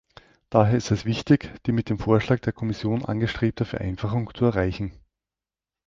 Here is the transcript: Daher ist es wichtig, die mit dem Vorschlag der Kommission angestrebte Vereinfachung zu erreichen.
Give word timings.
Daher 0.49 0.75
ist 0.79 0.89
es 0.89 1.05
wichtig, 1.05 1.51
die 1.67 1.71
mit 1.71 1.87
dem 1.87 1.99
Vorschlag 1.99 2.39
der 2.39 2.53
Kommission 2.53 3.05
angestrebte 3.05 3.65
Vereinfachung 3.65 4.31
zu 4.33 4.45
erreichen. 4.45 4.93